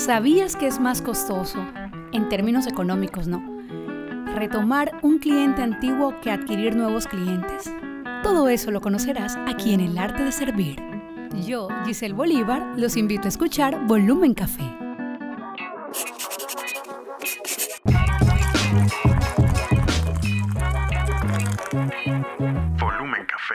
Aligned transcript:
¿Sabías 0.00 0.56
que 0.56 0.66
es 0.66 0.80
más 0.80 1.02
costoso, 1.02 1.58
en 2.12 2.30
términos 2.30 2.66
económicos 2.66 3.28
no, 3.28 3.42
retomar 4.34 4.98
un 5.02 5.18
cliente 5.18 5.60
antiguo 5.60 6.18
que 6.22 6.30
adquirir 6.30 6.74
nuevos 6.74 7.06
clientes? 7.06 7.70
Todo 8.22 8.48
eso 8.48 8.70
lo 8.70 8.80
conocerás 8.80 9.36
aquí 9.46 9.74
en 9.74 9.80
El 9.80 9.98
Arte 9.98 10.24
de 10.24 10.32
Servir. 10.32 10.82
Yo, 11.46 11.68
Giselle 11.84 12.14
Bolívar, 12.14 12.78
los 12.78 12.96
invito 12.96 13.26
a 13.26 13.28
escuchar 13.28 13.86
Volumen 13.86 14.32
Café. 14.32 14.64
Volumen 22.78 23.26
Café. 23.28 23.54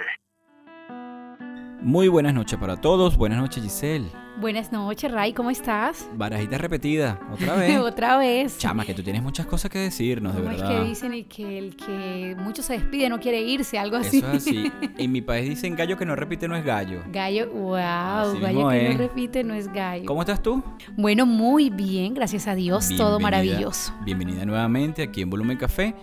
Muy 1.82 2.07
buenas 2.07 2.36
noches 2.36 2.59
para 2.59 2.77
todos. 2.77 3.18
Buenas 3.18 3.39
noches, 3.39 3.64
Giselle. 3.64 4.25
Buenas 4.38 4.74
noches, 4.74 5.10
Ray, 5.12 5.32
¿cómo 5.32 5.50
estás? 5.50 6.10
Barajita 6.14 6.58
repetida, 6.58 7.20
otra 7.32 7.56
vez. 7.57 7.78
Otra 7.80 8.18
vez. 8.18 8.57
Chama, 8.57 8.84
que 8.86 8.93
tú 8.93 9.02
tienes 9.02 9.24
muchas 9.24 9.46
cosas 9.46 9.71
que 9.71 9.80
decirnos, 9.80 10.36
de 10.36 10.42
¿Cómo 10.42 10.52
verdad. 10.52 10.71
es 10.74 10.80
que 10.82 10.86
dicen 10.89 11.26
que 11.26 11.57
el 11.57 11.76
que 11.78 12.36
mucho 12.38 12.62
se 12.62 12.74
despide 12.74 13.07
no 13.07 13.20
quiere 13.21 13.42
irse, 13.42 13.79
algo 13.79 13.96
así? 13.96 14.18
Eso 14.18 14.32
es 14.34 14.38
así. 14.48 14.71
En 14.98 15.12
mi 15.14 15.21
país 15.21 15.48
dicen 15.48 15.76
gallo 15.76 15.98
que 15.98 16.06
no 16.06 16.16
repite 16.18 16.48
no 16.50 16.56
es 16.57 16.66
gallo. 16.66 17.02
Gallo, 17.12 17.50
wow, 17.50 17.76
Así 17.76 18.40
gallo 18.40 18.70
que 18.70 18.88
es. 18.88 18.92
no 18.92 18.98
repite 18.98 19.43
no 19.46 19.54
es 19.54 19.71
gallo. 19.71 20.06
¿Cómo 20.06 20.21
estás 20.21 20.43
tú? 20.43 20.62
Bueno, 20.98 21.26
muy 21.26 21.70
bien, 21.70 22.14
gracias 22.14 22.48
a 22.48 22.56
Dios, 22.56 22.90
todo 22.98 23.20
maravilloso. 23.21 23.93
Bienvenida 24.04 24.46
nuevamente 24.46 25.02
aquí 25.04 25.21
en 25.21 25.29
Volumen 25.29 25.57
Café 25.57 25.96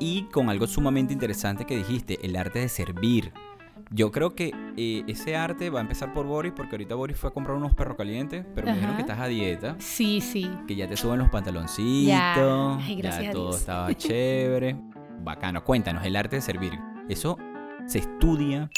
y 0.00 0.22
con 0.24 0.50
algo 0.50 0.66
sumamente 0.66 1.12
interesante 1.12 1.64
que 1.66 1.76
dijiste, 1.76 2.18
el 2.26 2.34
arte 2.36 2.58
de 2.58 2.68
servir. 2.68 3.32
Yo 3.90 4.10
creo 4.10 4.34
que 4.34 4.52
eh, 4.76 5.04
ese 5.06 5.36
arte 5.36 5.70
va 5.70 5.78
a 5.78 5.82
empezar 5.82 6.12
por 6.12 6.26
Boris 6.26 6.52
porque 6.56 6.72
ahorita 6.74 6.94
Boris 6.96 7.16
fue 7.16 7.30
a 7.30 7.32
comprar 7.32 7.56
unos 7.56 7.72
perros 7.74 7.96
calientes, 7.96 8.44
pero 8.54 8.66
me 8.66 8.72
dijeron 8.74 8.94
Ajá. 8.94 8.96
que 8.96 9.02
estás 9.12 9.20
a 9.20 9.26
dieta. 9.28 9.76
Sí, 9.78 10.20
sí. 10.20 10.50
que 10.66 10.74
ya 10.74 10.88
te 10.88 10.96
suben 10.96 11.18
los 11.18 11.28
pantaloncitos, 11.30 12.06
Ya. 12.06 12.76
Ay, 12.78 12.96
ya 12.96 13.02
gracias 13.02 13.28
a 13.28 13.32
todo 13.32 13.48
Dios. 13.50 13.60
estaba 13.60 13.94
chévere. 13.96 14.76
Bacano, 15.22 15.62
cuéntanos, 15.64 16.04
el 16.04 16.16
arte 16.16 16.36
de 16.36 16.42
servir. 16.42 16.72
Eso 17.08 17.38
se 17.86 17.98
estudia, 18.00 18.70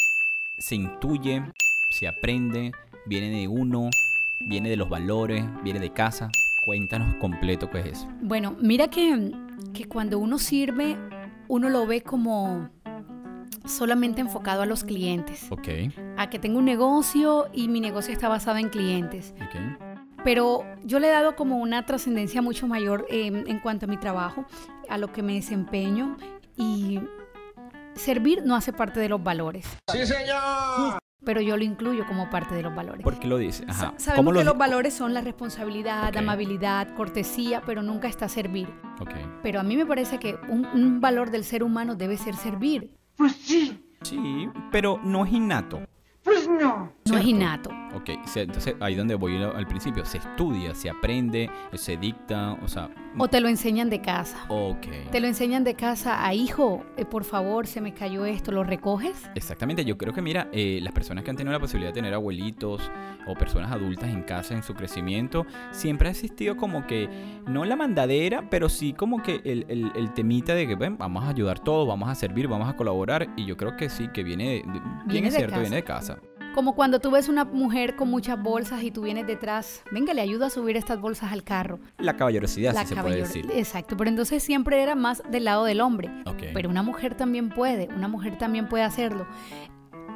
se 0.58 0.74
intuye, 0.74 1.42
se 1.90 2.06
aprende, 2.06 2.72
viene 3.06 3.30
de 3.30 3.48
uno, 3.48 3.88
viene 4.40 4.68
de 4.68 4.76
los 4.76 4.88
valores, 4.90 5.44
viene 5.62 5.80
de 5.80 5.90
casa. 5.90 6.30
Cuéntanos 6.64 7.14
completo 7.16 7.70
qué 7.70 7.80
es 7.80 7.86
eso. 7.86 8.08
Bueno, 8.20 8.54
mira 8.60 8.88
que, 8.88 9.32
que 9.72 9.86
cuando 9.86 10.18
uno 10.18 10.38
sirve, 10.38 10.98
uno 11.48 11.70
lo 11.70 11.86
ve 11.86 12.02
como 12.02 12.68
solamente 13.68 14.20
enfocado 14.20 14.62
a 14.62 14.66
los 14.66 14.84
clientes. 14.84 15.46
Ok, 15.50 15.68
A 16.16 16.30
que 16.30 16.38
tengo 16.38 16.58
un 16.58 16.64
negocio 16.64 17.48
y 17.52 17.68
mi 17.68 17.80
negocio 17.80 18.12
está 18.12 18.28
basado 18.28 18.58
en 18.58 18.68
clientes. 18.68 19.34
ok. 19.36 19.84
Pero 20.24 20.64
yo 20.84 20.98
le 20.98 21.06
he 21.08 21.10
dado 21.12 21.36
como 21.36 21.58
una 21.58 21.86
trascendencia 21.86 22.42
mucho 22.42 22.66
mayor 22.66 23.06
eh, 23.08 23.26
en 23.28 23.60
cuanto 23.60 23.86
a 23.86 23.88
mi 23.88 23.96
trabajo, 23.96 24.44
a 24.88 24.98
lo 24.98 25.12
que 25.12 25.22
me 25.22 25.34
desempeño 25.34 26.16
y 26.56 27.00
servir 27.94 28.42
no 28.44 28.54
hace 28.56 28.72
parte 28.72 29.00
de 29.00 29.08
los 29.08 29.22
valores. 29.22 29.66
¡Sí, 29.90 30.04
señor! 30.06 30.98
Pero 31.24 31.40
yo 31.40 31.56
lo 31.56 31.64
incluyo 31.64 32.06
como 32.06 32.30
parte 32.30 32.54
de 32.54 32.62
los 32.62 32.74
valores. 32.74 33.02
¿Por 33.02 33.18
qué 33.18 33.26
lo 33.28 33.38
dice? 33.38 33.64
Ajá. 33.68 33.92
Sa- 33.96 33.98
Sabemos 33.98 34.16
¿Cómo 34.16 34.30
que 34.38 34.44
lo 34.44 34.50
los 34.52 34.58
valores 34.58 34.94
son 34.94 35.14
la 35.14 35.20
responsabilidad, 35.20 36.08
Ok. 36.10 36.16
amabilidad, 36.16 36.94
cortesía, 36.94 37.60
pero 37.66 37.82
nunca 37.82 38.08
está 38.08 38.28
servir. 38.28 38.68
Ok. 39.00 39.10
Pero 39.42 39.60
a 39.60 39.62
mí 39.62 39.76
me 39.76 39.84
parece 39.86 40.18
que 40.18 40.36
un, 40.48 40.64
un 40.66 41.00
valor 41.00 41.30
del 41.30 41.44
ser 41.44 41.62
humano 41.64 41.96
debe 41.96 42.16
ser 42.16 42.34
servir, 42.36 42.96
Sí, 44.02 44.48
pero 44.70 45.00
no 45.02 45.24
es 45.24 45.32
innato. 45.32 45.80
no 46.48 46.92
es 47.16 47.24
¿Cierto? 47.24 47.28
innato. 47.28 47.70
Ok, 47.94 48.10
entonces 48.36 48.74
ahí 48.80 48.94
donde 48.94 49.14
voy 49.14 49.42
al 49.42 49.66
principio, 49.66 50.04
se 50.04 50.18
estudia, 50.18 50.74
se 50.74 50.90
aprende, 50.90 51.50
se 51.74 51.96
dicta, 51.96 52.52
o 52.62 52.68
sea... 52.68 52.90
O 53.16 53.26
te 53.28 53.40
lo 53.40 53.48
enseñan 53.48 53.88
de 53.90 54.00
casa. 54.00 54.36
Ok. 54.48 54.86
Te 55.10 55.18
lo 55.20 55.26
enseñan 55.26 55.64
de 55.64 55.74
casa 55.74 56.24
a 56.24 56.34
hijo, 56.34 56.84
eh, 56.96 57.04
por 57.04 57.24
favor, 57.24 57.66
se 57.66 57.80
me 57.80 57.94
cayó 57.94 58.24
esto, 58.26 58.52
¿lo 58.52 58.62
recoges? 58.62 59.28
Exactamente, 59.34 59.84
yo 59.84 59.96
creo 59.96 60.12
que 60.12 60.22
mira, 60.22 60.48
eh, 60.52 60.78
las 60.82 60.92
personas 60.92 61.24
que 61.24 61.30
han 61.30 61.36
tenido 61.36 61.52
la 61.52 61.58
posibilidad 61.60 61.90
de 61.90 61.94
tener 61.94 62.14
abuelitos 62.14 62.90
o 63.26 63.34
personas 63.34 63.72
adultas 63.72 64.10
en 64.10 64.22
casa 64.22 64.54
en 64.54 64.62
su 64.62 64.74
crecimiento, 64.74 65.46
siempre 65.72 66.08
ha 66.08 66.10
existido 66.12 66.56
como 66.56 66.86
que, 66.86 67.08
no 67.46 67.64
la 67.64 67.74
mandadera, 67.74 68.48
pero 68.50 68.68
sí 68.68 68.92
como 68.92 69.22
que 69.22 69.40
el, 69.44 69.64
el- 69.68 69.90
el 69.96 70.12
temita 70.12 70.54
de 70.54 70.68
que 70.68 70.76
ven, 70.76 70.96
vamos 70.98 71.24
a 71.24 71.30
ayudar 71.30 71.58
todos, 71.58 71.88
vamos 71.88 72.08
a 72.08 72.14
servir, 72.14 72.46
vamos 72.48 72.68
a 72.68 72.76
colaborar, 72.76 73.28
y 73.36 73.46
yo 73.46 73.56
creo 73.56 73.76
que 73.76 73.88
sí, 73.88 74.08
que 74.12 74.22
viene, 74.22 74.44
de, 74.44 74.62
Viene 75.06 75.28
es 75.28 75.32
de 75.34 75.38
cierto, 75.38 75.52
casa. 75.54 75.60
viene 75.62 75.76
de 75.76 75.84
casa. 75.84 76.18
Como 76.54 76.74
cuando 76.74 76.97
tú 77.00 77.10
ves 77.10 77.28
una 77.28 77.44
mujer 77.44 77.96
con 77.96 78.08
muchas 78.10 78.40
bolsas 78.42 78.82
y 78.82 78.90
tú 78.90 79.02
vienes 79.02 79.26
detrás, 79.26 79.82
venga, 79.90 80.14
le 80.14 80.20
ayuda 80.20 80.46
a 80.46 80.50
subir 80.50 80.76
estas 80.76 81.00
bolsas 81.00 81.32
al 81.32 81.42
carro. 81.44 81.78
La 81.98 82.16
caballerosidad, 82.16 82.74
La 82.74 82.80
si 82.82 82.88
se 82.88 82.94
puede 82.94 83.20
caballero- 83.20 83.26
decir. 83.26 83.50
Exacto, 83.54 83.96
pero 83.96 84.10
entonces 84.10 84.42
siempre 84.42 84.82
era 84.82 84.94
más 84.94 85.22
del 85.30 85.44
lado 85.44 85.64
del 85.64 85.80
hombre. 85.80 86.10
Pero 86.54 86.68
una 86.70 86.82
mujer 86.82 87.14
también 87.14 87.48
puede, 87.50 87.88
una 87.94 88.08
mujer 88.08 88.38
también 88.38 88.68
puede 88.68 88.84
hacerlo. 88.84 89.26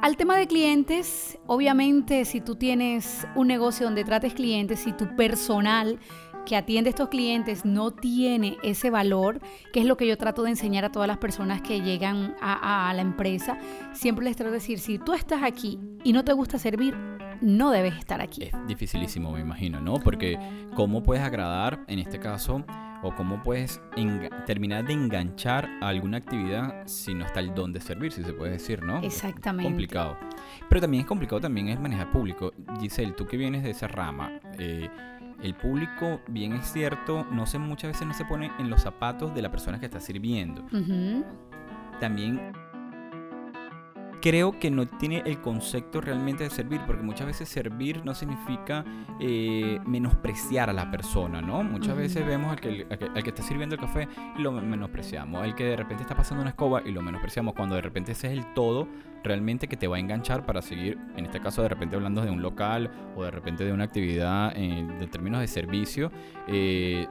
Al 0.00 0.16
tema 0.16 0.37
de 0.37 0.47
clientes, 0.48 1.38
obviamente 1.47 2.25
si 2.25 2.41
tú 2.41 2.56
tienes 2.56 3.26
un 3.37 3.47
negocio 3.47 3.87
donde 3.87 4.03
trates 4.04 4.34
clientes, 4.34 4.81
si 4.81 4.93
tu 4.93 5.14
personal 5.14 5.99
que 6.44 6.56
atiende 6.56 6.88
a 6.88 6.92
estos 6.92 7.08
clientes 7.08 7.64
no 7.64 7.92
tiene 7.92 8.56
ese 8.62 8.91
valor, 8.91 9.41
que 9.72 9.80
es 9.80 9.86
lo 9.86 9.97
que 9.97 10.06
yo 10.06 10.16
trato 10.16 10.42
de 10.42 10.50
enseñar 10.50 10.84
a 10.84 10.92
todas 10.92 11.08
las 11.08 11.19
personas 11.19 11.62
que 11.62 11.80
llegan 11.80 12.34
a, 12.41 12.88
a 12.88 12.94
la 12.94 13.03
empresa, 13.03 13.58
siempre 13.92 14.25
les 14.25 14.36
trato 14.36 14.50
de 14.50 14.58
decir, 14.58 14.78
si 14.78 14.98
tú 14.98 15.14
estás 15.14 15.42
aquí 15.42 15.78
y 16.04 16.12
no 16.12 16.25
te 16.25 16.32
gusta 16.32 16.58
servir, 16.58 16.94
no 17.41 17.70
debes 17.70 17.94
estar 17.97 18.20
aquí. 18.20 18.44
Es 18.44 18.52
dificilísimo, 18.66 19.32
me 19.32 19.41
imagino, 19.41 19.81
¿no? 19.81 19.94
Porque 19.94 20.38
cómo 20.75 21.02
puedes 21.02 21.22
agradar, 21.22 21.84
en 21.88 21.98
este 21.98 22.19
caso, 22.19 22.64
o 23.02 23.14
cómo 23.14 23.42
puedes 23.42 23.81
terminar 24.47 24.86
de 24.86 24.92
enganchar 24.92 25.69
a 25.81 25.88
alguna 25.88 26.19
actividad 26.19 26.86
si 26.86 27.14
no 27.14 27.26
está 27.26 27.41
el 27.41 27.52
don 27.52 27.72
de 27.72 27.81
servir, 27.81 28.12
si 28.12 28.22
se 28.22 28.32
puede 28.32 28.52
decir, 28.52 28.82
¿no? 28.82 29.00
Exactamente. 29.00 29.69
Complicado. 29.69 30.16
Pero 30.69 30.81
también 30.81 31.02
es 31.02 31.06
complicado 31.06 31.41
también 31.41 31.69
es 31.69 31.81
manejar 31.81 32.10
público. 32.10 32.52
Giselle, 32.81 33.12
tú 33.12 33.26
que 33.26 33.36
vienes 33.36 33.64
de 33.64 33.70
esa 33.70 33.88
rama, 33.88 34.41
eh, 34.58 34.88
el 35.42 35.54
público, 35.54 36.20
bien 36.28 36.53
es 36.54 36.72
cierto, 36.72 37.26
no 37.30 37.47
se, 37.47 37.58
muchas 37.58 37.92
veces 37.92 38.06
no 38.06 38.14
se 38.14 38.25
pone 38.25 38.50
en 38.58 38.70
los 38.70 38.82
zapatos 38.82 39.34
de 39.34 39.42
la 39.42 39.50
persona 39.50 39.80
que 39.80 39.86
está 39.86 40.00
sirviendo. 40.00 40.64
También 42.00 42.53
creo 44.22 44.59
que 44.59 44.71
no 44.71 44.87
tiene 44.87 45.22
el 45.27 45.41
concepto 45.41 46.00
realmente 46.00 46.44
de 46.44 46.50
servir, 46.50 46.81
porque 46.87 47.03
muchas 47.03 47.27
veces 47.27 47.49
servir 47.49 48.05
no 48.05 48.15
significa 48.15 48.84
eh, 49.21 49.81
menospreciar 49.84 50.71
a 50.71 50.72
la 50.72 50.91
persona, 50.91 51.43
¿no? 51.43 51.65
Muchas 51.65 51.97
veces 51.97 52.25
vemos 52.25 52.53
al 52.53 52.61
que, 52.61 52.87
al, 52.88 52.99
que, 52.99 53.05
al 53.06 53.22
que 53.22 53.31
está 53.31 53.43
sirviendo 53.43 53.75
el 53.75 53.81
café 53.81 54.09
y 54.38 54.43
lo 54.43 54.53
menospreciamos, 54.53 55.43
al 55.43 55.56
que 55.56 55.65
de 55.65 55.77
repente 55.77 56.05
está 56.05 56.15
pasando 56.15 56.43
una 56.43 56.50
escoba 56.50 56.82
y 56.87 56.93
lo 56.93 57.03
menospreciamos, 57.03 57.55
cuando 57.55 57.75
de 57.75 57.82
repente 57.82 58.12
ese 58.12 58.28
es 58.28 58.38
el 58.38 58.55
todo 58.55 58.88
realmente 59.25 59.66
que 59.66 59.77
te 59.77 59.88
va 59.88 59.97
a 59.97 60.00
enganchar 60.00 60.47
para 60.47 60.62
seguir, 60.62 60.99
en 61.16 61.27
este 61.27 61.41
caso 61.41 61.62
de 61.62 61.69
repente 61.69 61.97
hablando 61.97 62.22
de 62.22 62.31
un 62.31 62.43
local 62.43 62.91
o 63.16 63.25
de 63.25 63.31
repente 63.31 63.65
de 63.65 63.72
una 63.72 63.84
actividad 63.84 64.53
eh, 64.56 64.87
de 65.00 65.06
términos 65.09 65.41
de 65.41 65.49
servicio, 65.49 66.12
eh, 66.47 67.06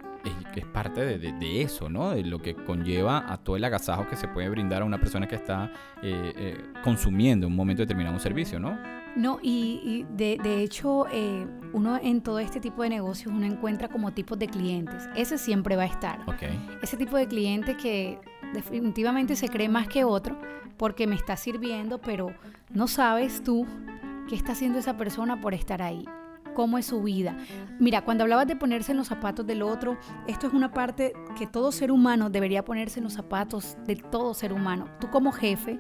es, 0.56 0.66
parte 0.66 1.02
de, 1.06 1.18
de- 1.18 1.32
de 1.34 1.62
eso, 1.62 1.90
¿no? 1.90 2.12
De 2.12 2.24
lo 2.24 2.40
que 2.40 2.54
conlleva 2.56 3.32
a 3.32 3.38
todo 3.38 3.56
el 3.56 3.64
agasajo 3.64 4.08
que 4.08 4.16
se 4.16 4.28
puede 4.28 4.50
brindar 4.50 4.82
a 4.82 4.86
una 4.86 5.00
persona 5.00 5.28
que 5.28 5.36
está 5.36 5.72
eh, 6.04 6.34
eh, 6.36 6.58
consumiendo 6.84 7.48
en 7.48 7.54
un 7.54 7.58
momento 7.58 7.82
determinado 7.82 8.14
un 8.16 8.22
servicio, 8.22 8.60
¿no? 8.60 8.78
No, 9.16 9.40
y, 9.42 9.82
y 9.84 10.06
de, 10.16 10.38
de 10.42 10.62
hecho, 10.64 11.06
eh, 11.12 11.46
uno 11.74 12.00
en 12.02 12.22
todo 12.22 12.40
este 12.40 12.62
tipo 12.62 12.82
de 12.84 12.90
negocios, 12.90 13.34
uno 13.34 13.46
encuentra 13.46 13.90
como 13.90 14.12
tipos 14.14 14.40
de 14.40 14.48
clientes. 14.48 15.10
Ese 15.18 15.38
siempre 15.38 15.76
va 15.76 15.84
a 15.84 15.88
estar. 15.88 16.20
Ese 16.82 16.96
tipo 16.96 17.18
de 17.18 17.28
cliente 17.28 17.76
que 17.76 18.20
definitivamente 18.54 19.36
se 19.36 19.50
cree 19.50 19.68
más 19.70 19.88
que 19.88 20.04
otro 20.06 20.40
porque 20.78 21.08
me 21.08 21.16
está 21.16 21.36
sirviendo, 21.36 22.00
pero 22.00 22.34
no 22.74 22.88
sabes 22.88 23.44
tú 23.44 23.66
qué 24.30 24.36
está 24.36 24.54
haciendo 24.54 24.80
esa 24.80 24.96
persona 24.98 25.42
por 25.42 25.54
estar 25.54 25.82
ahí. 25.82 26.06
¿Cómo 26.54 26.78
es 26.78 26.86
su 26.86 27.02
vida? 27.02 27.38
Mira, 27.80 28.04
cuando 28.04 28.24
hablabas 28.24 28.48
de 28.48 28.56
ponerse 28.56 28.92
en 28.92 28.98
los 28.98 29.08
zapatos 29.08 29.46
del 29.46 29.62
otro, 29.62 29.98
esto 30.28 30.48
es 30.48 30.54
una 30.54 30.72
parte 30.72 31.14
que 31.38 31.48
todo 31.48 31.72
ser 31.72 31.92
humano 31.92 32.30
debería 32.30 32.66
ponerse 32.66 33.00
en 33.00 33.06
los 33.06 33.14
zapatos 33.14 33.78
de 33.86 33.96
todo 33.96 34.34
ser 34.34 34.54
humano. 34.54 34.88
Tú 35.00 35.10
como 35.10 35.32
jefe 35.32 35.80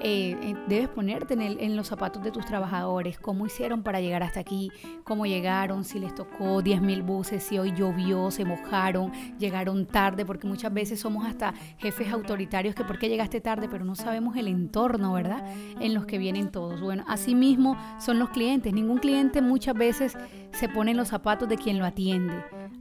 eh, 0.00 0.36
eh, 0.42 0.54
debes 0.68 0.88
ponerte 0.88 1.34
en, 1.34 1.42
el- 1.42 1.60
en 1.60 1.76
los 1.76 1.86
zapatos 1.88 2.22
de 2.22 2.30
tus 2.30 2.44
trabajadores, 2.46 3.18
cómo 3.18 3.46
hicieron 3.46 3.82
para 3.82 4.00
llegar 4.00 4.22
hasta 4.22 4.40
aquí, 4.40 4.70
cómo 5.04 5.26
llegaron, 5.26 5.84
si 5.84 5.98
les 5.98 6.14
tocó 6.14 6.62
10 6.62 6.80
mil 6.82 7.02
buses, 7.02 7.42
si 7.42 7.58
hoy 7.58 7.72
llovió, 7.76 8.30
se 8.30 8.44
mojaron, 8.44 9.12
llegaron 9.38 9.86
tarde, 9.86 10.24
porque 10.24 10.46
muchas 10.46 10.72
veces 10.72 11.00
somos 11.00 11.26
hasta 11.26 11.52
jefes 11.78 12.12
autoritarios 12.12 12.74
que 12.74 12.84
por 12.84 12.98
qué 12.98 13.08
llegaste 13.08 13.40
tarde, 13.40 13.68
pero 13.68 13.84
no 13.84 13.94
sabemos 13.94 14.36
el 14.36 14.48
entorno, 14.48 15.12
¿verdad? 15.12 15.42
En 15.80 15.94
los 15.94 16.06
que 16.06 16.18
vienen 16.18 16.50
todos. 16.50 16.80
Bueno, 16.80 17.04
así 17.08 17.34
mismo 17.34 17.76
son 18.00 18.18
los 18.18 18.30
clientes. 18.30 18.72
Ningún 18.72 18.98
cliente 18.98 19.42
muchas 19.42 19.74
veces 19.74 20.16
se 20.52 20.68
pone 20.68 20.92
en 20.92 20.96
los 20.96 21.08
zapatos 21.08 21.48
de 21.48 21.56
quien 21.56 21.78
lo 21.78 21.84
atiende. 21.84 22.34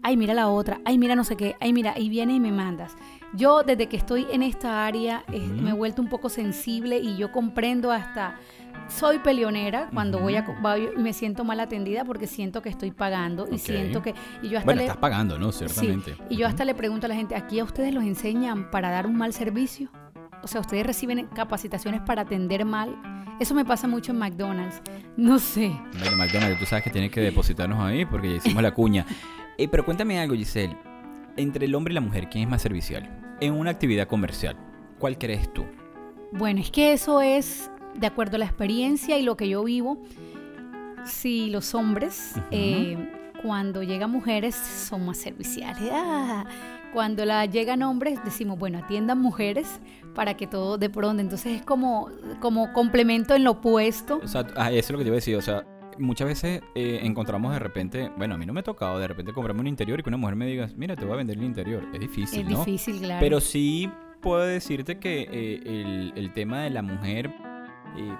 Ay, 0.07 0.15
mira 0.15 0.33
la 0.33 0.48
otra, 0.48 0.80
ay, 0.86 0.98
mira 0.98 1.15
no 1.18 1.25
sé 1.25 1.36
qué, 1.36 1.57
ay, 1.59 1.74
mira, 1.74 2.00
y 2.00 2.07
viene 2.07 2.33
y 2.33 2.39
me 2.39 2.54
mandas. 2.54 2.95
Yo 3.33 3.63
desde 3.63 3.89
que 3.89 3.98
estoy 3.98 4.25
en 4.31 4.42
esta 4.42 4.86
área 4.86 5.25
eh, 5.33 5.42
me 5.42 5.71
he 5.71 5.74
vuelto 5.74 6.01
un 6.01 6.07
poco 6.07 6.30
sensible 6.30 6.98
y 6.98 7.18
yo 7.18 7.33
comprendo 7.33 7.92
hasta 7.92 8.38
soy 8.88 9.19
peleonera 9.19 9.89
cuando 9.94 10.19
voy 10.19 10.38
a 10.38 10.44
voy 10.62 10.88
y 10.95 11.01
me 11.01 11.12
siento 11.12 11.44
mal 11.44 11.59
atendida 11.59 12.06
porque 12.06 12.25
siento 12.25 12.62
que 12.62 12.69
estoy 12.69 12.92
pagando 12.92 13.50
y 13.51 13.57
siento 13.57 14.01
que 14.01 14.15
y 14.42 14.48
yo 14.48 14.59
hasta 14.59 14.65
Bueno, 14.65 14.80
le 14.80 14.86
estás 14.86 14.95
pagando, 14.95 15.38
¿no? 15.38 15.51
Sí, 15.51 15.65
Ciertamente. 15.68 16.15
y 16.30 16.38
yo 16.38 16.48
hasta 16.48 16.63
le 16.63 16.74
pregunto 16.74 17.07
a 17.07 17.09
la 17.09 17.15
gente, 17.15 17.36
¿aquí 17.36 17.59
a 17.59 17.65
ustedes 17.65 17.94
los 17.94 18.06
enseñan 18.06 18.71
para 18.71 18.89
dar 18.89 19.07
un 19.07 19.18
mal 19.18 19.33
servicio? 19.33 19.89
O 20.42 20.48
sea, 20.48 20.62
¿ustedes 20.62 20.88
reciben 20.88 21.27
capacitaciones 21.36 22.00
para 22.00 22.21
atender 22.21 22.63
mal? 22.63 22.95
Eso 23.42 23.54
me 23.54 23.65
pasa 23.65 23.89
mucho 23.89 24.13
en 24.13 24.19
McDonald's. 24.19 24.81
No 25.18 25.38
sé. 25.38 25.77
Bueno, 26.00 26.15
McDonald's, 26.15 26.59
tú 26.59 26.65
sabes 26.65 26.86
que 26.86 26.92
tienes 26.92 27.12
que 27.12 27.19
depositarnos 27.19 27.81
ahí 27.81 28.06
porque 28.06 28.30
ya 28.30 28.38
hicimos 28.38 28.63
la 28.63 28.74
cuña. 28.74 29.06
Eh, 29.57 29.68
pero 29.68 29.83
cuéntame 29.83 30.19
algo, 30.19 30.36
Giselle. 30.36 30.77
Entre 31.36 31.65
el 31.65 31.75
hombre 31.75 31.92
y 31.92 31.95
la 31.95 32.01
mujer, 32.01 32.30
¿quién 32.30 32.44
es 32.44 32.50
más 32.50 32.62
servicial? 32.62 33.36
En 33.42 33.54
una 33.54 33.71
actividad 33.71 34.07
comercial, 34.07 34.56
¿cuál 35.00 35.18
crees 35.18 35.51
tú? 35.54 35.65
Bueno, 36.31 36.59
es 36.59 36.71
que 36.71 36.94
eso 36.94 37.21
es 37.21 37.71
de 37.95 38.07
acuerdo 38.07 38.36
a 38.36 38.39
la 38.39 38.45
experiencia 38.45 39.18
y 39.18 39.24
lo 39.24 39.38
que 39.38 39.50
yo 39.50 39.63
vivo. 39.63 40.01
Si 41.06 41.50
los 41.50 41.74
hombres, 41.74 42.33
eh, 42.51 42.98
cuando 43.42 43.81
llegan 43.81 44.12
mujeres, 44.12 44.56
son 44.56 45.06
más 45.06 45.18
serviciales. 45.18 45.89
Ah, 45.92 46.45
cuando 46.94 47.25
la 47.25 47.45
llegan 47.45 47.83
hombres, 47.83 48.19
decimos, 48.25 48.57
bueno, 48.59 48.80
atiendan 48.80 49.19
mujeres 49.19 49.80
para 50.15 50.36
que 50.36 50.48
todo 50.48 50.77
de 50.77 50.89
pronto. 50.89 51.21
Entonces 51.21 51.57
es 51.57 51.62
como, 51.62 52.09
como 52.39 52.74
complemento 52.74 53.36
en 53.36 53.44
lo 53.44 53.51
opuesto. 53.51 54.19
O 54.24 54.27
sea, 54.27 54.45
ah, 54.56 54.71
eso 54.71 54.80
es 54.80 54.89
lo 54.92 54.98
que 54.98 55.04
te 55.04 55.09
iba 55.09 55.15
a 55.15 55.21
decir. 55.21 55.36
O 55.36 55.42
sea, 55.42 55.63
muchas 55.99 56.27
veces 56.27 56.61
eh, 56.75 56.99
encontramos 57.03 57.53
de 57.53 57.59
repente, 57.59 58.11
bueno, 58.17 58.35
a 58.35 58.38
mí 58.38 58.45
no 58.45 58.53
me 58.53 58.61
ha 58.61 58.63
tocado 58.63 58.99
de 58.99 59.07
repente 59.07 59.33
comprarme 59.33 59.61
un 59.61 59.67
interior 59.67 59.99
y 59.99 60.03
que 60.03 60.09
una 60.09 60.17
mujer 60.17 60.35
me 60.35 60.45
diga, 60.45 60.69
mira, 60.75 60.95
te 60.95 61.05
voy 61.05 61.13
a 61.13 61.17
vender 61.17 61.38
el 61.38 61.44
interior. 61.44 61.83
Es 61.94 61.99
difícil, 61.99 62.45
es 62.45 62.51
¿no? 62.51 62.59
difícil, 62.59 62.99
claro. 62.99 63.19
Pero 63.19 63.39
sí 63.39 63.89
puedo 64.21 64.41
decirte 64.44 64.99
que 64.99 65.21
eh, 65.31 65.61
el, 65.65 66.13
el 66.15 66.33
tema 66.33 66.61
de 66.61 66.69
la 66.69 66.81
mujer 66.81 67.31
eh, 67.97 68.15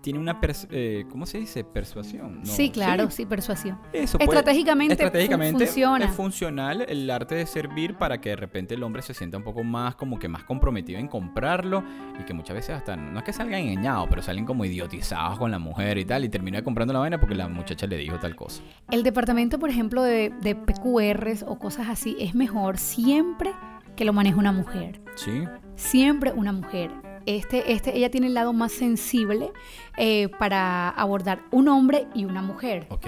tiene 0.00 0.18
una, 0.20 0.40
pers- 0.40 0.68
eh, 0.70 1.04
¿cómo 1.10 1.26
se 1.26 1.38
dice? 1.38 1.64
Persuasión. 1.64 2.38
¿no? 2.40 2.44
sí, 2.46 2.70
claro, 2.70 3.10
sí, 3.10 3.26
persuasión. 3.26 3.78
Eso 3.92 4.16
puede- 4.18 4.38
Estratégicamente, 4.38 4.94
fu- 4.96 5.02
estratégicamente 5.02 5.66
funciona. 5.66 6.04
es 6.04 6.10
funcional 6.12 6.86
el 6.88 7.10
arte 7.10 7.34
de 7.34 7.46
servir 7.46 7.96
para 7.96 8.20
que 8.20 8.30
de 8.30 8.36
repente 8.36 8.74
el 8.74 8.82
hombre 8.84 9.02
se 9.02 9.12
sienta 9.14 9.36
un 9.38 9.42
poco 9.44 9.64
más 9.64 9.96
como 9.96 10.18
que 10.18 10.28
más 10.28 10.44
comprometido 10.44 10.98
en 11.00 11.08
comprarlo 11.08 11.82
y 12.20 12.22
que 12.24 12.32
muchas 12.32 12.54
veces 12.54 12.76
hasta 12.76 12.96
no 12.96 13.18
es 13.18 13.24
que 13.24 13.32
salgan 13.32 13.60
engañados 13.60 14.06
pero 14.08 14.22
salen 14.22 14.44
como 14.44 14.64
idiotizados 14.64 15.38
con 15.38 15.50
la 15.50 15.58
mujer 15.58 15.98
y 15.98 16.04
tal 16.04 16.24
y 16.24 16.28
termina 16.28 16.62
comprando 16.62 16.92
la 16.94 17.00
vaina 17.00 17.18
porque 17.18 17.34
la 17.34 17.48
muchacha 17.48 17.86
le 17.86 17.96
dijo 17.96 18.18
tal 18.18 18.36
cosa 18.36 18.62
El 18.90 19.02
departamento, 19.02 19.58
por 19.58 19.68
ejemplo, 19.70 20.02
de, 20.02 20.30
de 20.42 20.54
PQRs 20.54 21.42
o 21.46 21.58
cosas 21.58 21.88
así, 21.88 22.16
es 22.20 22.34
mejor 22.34 22.78
siempre 22.78 23.50
que 23.96 24.04
lo 24.04 24.12
maneje 24.12 24.36
una 24.38 24.52
mujer. 24.52 25.00
sí 25.16 25.42
Siempre 25.74 26.32
una 26.32 26.52
mujer. 26.52 26.90
Este, 27.28 27.72
este, 27.72 27.94
ella 27.94 28.10
tiene 28.10 28.28
el 28.28 28.32
lado 28.34 28.54
más 28.54 28.72
sensible 28.72 29.52
eh, 29.98 30.28
para 30.38 30.88
abordar 30.88 31.40
un 31.50 31.68
hombre 31.68 32.06
y 32.14 32.24
una 32.24 32.40
mujer. 32.40 32.86
ok 32.88 33.06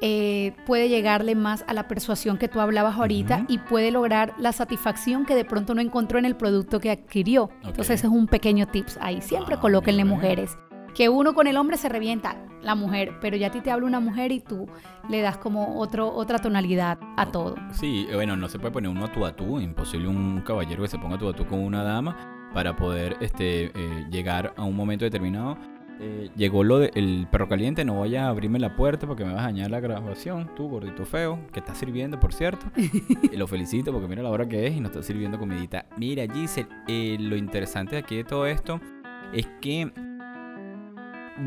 Eh, 0.00 0.54
puede 0.64 0.88
llegarle 0.88 1.34
más 1.34 1.64
a 1.66 1.74
la 1.74 1.88
persuasión 1.88 2.38
que 2.38 2.46
tú 2.48 2.60
hablabas 2.60 2.96
ahorita 2.96 3.44
y 3.48 3.58
puede 3.58 3.90
lograr 3.90 4.32
la 4.38 4.52
satisfacción 4.52 5.26
que 5.26 5.34
de 5.34 5.44
pronto 5.44 5.74
no 5.74 5.80
encontró 5.82 6.18
en 6.18 6.24
el 6.24 6.34
producto 6.36 6.78
que 6.80 6.90
adquirió. 6.90 7.50
Entonces 7.64 7.90
ese 7.96 8.06
es 8.06 8.12
un 8.12 8.26
pequeño 8.26 8.66
tips 8.68 8.96
ahí. 9.02 9.20
Siempre 9.20 9.56
Ah, 9.56 9.60
colóquenle 9.60 10.04
mujeres. 10.04 10.56
Que 10.94 11.08
uno 11.10 11.34
con 11.34 11.46
el 11.46 11.56
hombre 11.56 11.76
se 11.76 11.88
revienta, 11.90 12.36
la 12.62 12.74
mujer, 12.74 13.18
pero 13.20 13.36
ya 13.36 13.48
a 13.48 13.50
ti 13.50 13.60
te 13.60 13.70
habla 13.70 13.86
una 13.86 14.00
mujer 14.00 14.32
y 14.32 14.40
tú 14.40 14.66
le 15.10 15.20
das 15.20 15.36
como 15.36 15.78
otro, 15.78 16.10
otra 16.14 16.38
tonalidad 16.38 16.98
a 17.16 17.26
todo. 17.26 17.56
sí 17.72 18.06
bueno 18.14 18.34
no 18.36 18.48
se 18.48 18.58
puede 18.58 18.72
poner 18.72 18.90
uno 18.90 19.04
a 19.04 19.12
tú 19.12 19.26
a 19.26 19.36
tú 19.36 19.60
imposible 19.60 20.08
un 20.08 20.40
caballero 20.40 20.82
que 20.82 20.88
se 20.88 20.98
ponga 20.98 21.18
tú 21.18 21.28
a 21.28 21.34
tú 21.34 21.44
con 21.44 21.58
una 21.60 21.82
dama 21.82 22.37
para 22.52 22.76
poder 22.76 23.16
este 23.20 23.66
eh, 23.66 24.06
llegar 24.10 24.54
a 24.56 24.64
un 24.64 24.76
momento 24.76 25.04
determinado 25.04 25.56
Eh, 26.00 26.30
llegó 26.36 26.62
lo 26.62 26.78
del 26.78 27.26
perro 27.28 27.48
caliente, 27.48 27.84
no 27.84 27.98
vayas 27.98 28.22
a 28.22 28.28
abrirme 28.28 28.60
la 28.60 28.76
puerta 28.76 29.06
porque 29.06 29.24
me 29.24 29.32
vas 29.32 29.42
a 29.42 29.46
dañar 29.46 29.70
la 29.70 29.80
grabación, 29.80 30.48
tú 30.54 30.68
gordito 30.68 31.04
feo, 31.04 31.40
que 31.52 31.58
estás 31.58 31.76
sirviendo, 31.76 32.20
por 32.20 32.32
cierto. 32.32 32.66
Y 33.32 33.36
lo 33.36 33.48
felicito 33.48 33.92
porque 33.92 34.06
mira 34.06 34.22
la 34.22 34.30
hora 34.30 34.48
que 34.48 34.66
es 34.66 34.76
y 34.76 34.80
nos 34.80 34.92
está 34.92 35.02
sirviendo 35.02 35.38
comidita. 35.38 35.86
Mira, 35.96 36.24
Giselle, 36.32 36.68
eh, 36.86 37.16
lo 37.18 37.36
interesante 37.36 37.96
de 37.96 38.02
aquí 38.02 38.16
de 38.16 38.24
todo 38.24 38.46
esto 38.46 38.80
es 39.32 39.48
que, 39.60 39.90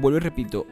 vuelvo 0.02 0.18
y 0.18 0.20
repito, 0.20 0.68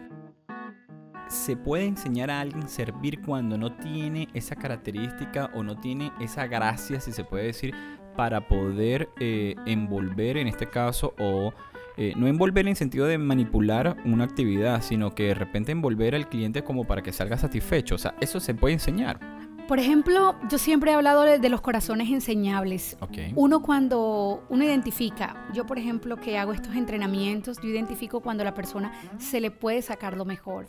se 1.29 1.55
puede 1.55 1.85
enseñar 1.85 2.31
a 2.31 2.41
alguien 2.41 2.67
servir 2.67 3.21
cuando 3.21 3.57
no 3.57 3.71
tiene 3.77 4.27
esa 4.33 4.55
característica 4.55 5.51
o 5.53 5.63
no 5.63 5.79
tiene 5.79 6.11
esa 6.19 6.47
gracia, 6.47 6.99
si 6.99 7.13
se 7.13 7.23
puede 7.23 7.45
decir, 7.45 7.73
para 8.15 8.47
poder 8.47 9.09
eh, 9.19 9.55
envolver 9.65 10.37
en 10.37 10.47
este 10.47 10.69
caso 10.69 11.13
o 11.19 11.53
eh, 11.97 12.13
no 12.15 12.27
envolver 12.27 12.65
en 12.67 12.77
sentido 12.77 13.07
de 13.07 13.17
manipular 13.17 13.97
una 14.05 14.23
actividad, 14.23 14.81
sino 14.81 15.13
que 15.13 15.27
de 15.27 15.33
repente 15.33 15.73
envolver 15.73 16.15
al 16.15 16.29
cliente 16.29 16.63
como 16.63 16.85
para 16.85 17.01
que 17.01 17.11
salga 17.11 17.37
satisfecho. 17.37 17.95
O 17.95 17.97
sea, 17.97 18.15
eso 18.21 18.39
se 18.39 18.53
puede 18.53 18.75
enseñar. 18.75 19.19
Por 19.67 19.79
ejemplo, 19.79 20.35
yo 20.49 20.57
siempre 20.57 20.91
he 20.91 20.95
hablado 20.95 21.23
de, 21.23 21.49
los 21.49 21.61
corazones 21.61 22.09
enseñables. 22.09 22.97
Ok. 23.01 23.17
Uno 23.35 23.61
cuando 23.61 24.43
uno 24.49 24.63
identifica, 24.63 25.45
yo 25.53 25.65
por 25.65 25.77
ejemplo 25.77 26.15
que 26.15 26.39
hago 26.39 26.53
estos 26.53 26.75
entrenamientos, 26.75 27.57
yo 27.61 27.69
identifico 27.69 28.21
cuando 28.21 28.43
la 28.43 28.55
persona 28.55 28.91
se 29.19 29.39
le 29.41 29.51
puede 29.51 29.81
sacar 29.81 30.17
lo 30.17 30.25
mejor. 30.25 30.67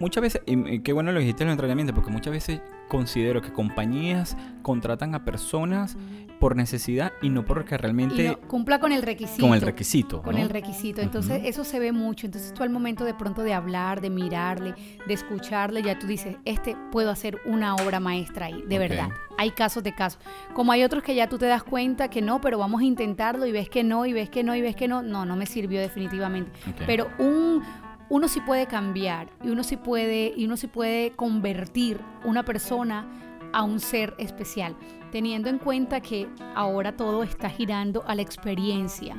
Muchas 0.00 0.22
veces, 0.22 0.42
y 0.46 0.80
qué 0.80 0.92
bueno 0.92 1.12
lo 1.12 1.20
dijiste 1.20 1.42
en 1.42 1.50
el 1.50 1.52
entrenamiento, 1.52 1.94
porque 1.94 2.10
muchas 2.10 2.32
veces 2.32 2.62
considero 2.88 3.42
que 3.42 3.52
compañías 3.52 4.36
contratan 4.62 5.14
a 5.14 5.24
personas 5.24 5.96
por 6.40 6.56
necesidad 6.56 7.12
y 7.20 7.28
no 7.28 7.44
porque 7.44 7.74
Y 7.74 7.78
realmente 7.78 8.28
no, 8.28 8.40
cumpla 8.48 8.80
con 8.80 8.92
el 8.92 9.02
requisito. 9.02 9.46
con 9.46 9.54
el 9.54 9.60
requisito. 9.60 10.22
Con 10.22 10.36
¿no? 10.36 10.40
el 10.40 10.48
requisito. 10.48 11.02
Entonces, 11.02 11.42
eso 11.44 11.64
se 11.64 11.78
ve 11.78 11.92
mucho. 11.92 12.26
Entonces, 12.26 12.54
tú 12.54 12.62
al 12.62 12.70
momento 12.70 13.04
de 13.04 13.12
pronto 13.12 13.42
de 13.42 13.52
hablar, 13.52 14.00
de 14.00 14.08
mirarle, 14.08 14.74
de 15.06 15.14
escucharle, 15.14 15.82
ya 15.82 15.98
tú 15.98 16.06
dices, 16.06 16.36
este 16.46 16.76
puedo 16.90 17.10
hacer 17.10 17.38
una 17.44 17.74
obra 17.76 18.00
maestra 18.00 18.46
ahí, 18.46 18.64
de 18.66 18.78
verdad. 18.78 19.10
Hay 19.36 19.50
casos 19.50 19.82
de 19.82 19.94
casos. 19.94 20.18
Como 20.54 20.72
hay 20.72 20.82
otros 20.82 21.02
que 21.02 21.14
ya 21.14 21.28
tú 21.28 21.36
te 21.36 21.46
das 21.46 21.62
cuenta 21.62 22.08
que 22.08 22.22
no, 22.22 22.40
pero 22.40 22.58
vamos 22.58 22.80
a 22.80 22.84
intentarlo 22.84 23.44
y 23.46 23.52
ves 23.52 23.68
que 23.68 23.84
no, 23.84 24.06
y 24.06 24.14
ves 24.14 24.30
que 24.30 24.42
no, 24.42 24.56
y 24.56 24.62
ves 24.62 24.76
que 24.76 24.88
no. 24.88 25.02
No, 25.02 25.26
no 25.26 25.36
me 25.36 25.44
sirvió 25.44 25.78
definitivamente. 25.80 26.50
Pero 26.86 27.08
un, 27.18 27.62
uno 28.10 28.28
sí 28.28 28.40
puede 28.40 28.66
cambiar 28.66 29.30
y 29.42 29.48
uno 29.48 29.62
sí 29.62 29.76
puede, 29.76 30.34
y 30.36 30.44
uno 30.44 30.56
sí 30.56 30.66
puede 30.66 31.12
convertir 31.12 32.00
una 32.24 32.44
persona 32.44 33.06
a 33.52 33.62
un 33.62 33.80
ser 33.80 34.14
especial, 34.18 34.76
teniendo 35.10 35.48
en 35.48 35.58
cuenta 35.58 36.00
que 36.00 36.28
ahora 36.54 36.96
todo 36.96 37.22
está 37.22 37.48
girando 37.48 38.04
a 38.06 38.14
la 38.14 38.22
experiencia. 38.22 39.16